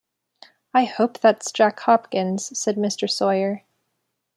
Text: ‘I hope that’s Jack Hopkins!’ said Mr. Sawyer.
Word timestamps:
‘I 0.73 0.85
hope 0.85 1.19
that’s 1.19 1.51
Jack 1.51 1.81
Hopkins!’ 1.81 2.57
said 2.57 2.75
Mr. 2.75 3.07
Sawyer. 3.07 3.63